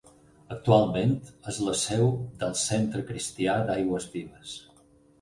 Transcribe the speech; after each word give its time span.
Actualment 0.53 1.13
és 1.53 1.59
la 1.67 1.77
seu 1.83 2.11
del 2.41 2.57
Centre 2.65 3.07
Cristià 3.13 3.63
d'Aigües 3.71 4.13
Vives. 4.19 4.61